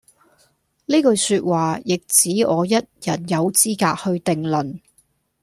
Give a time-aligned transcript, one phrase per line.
[0.87, 2.83] 呢句說話，亦只我一人
[3.29, 4.79] 有資格去定論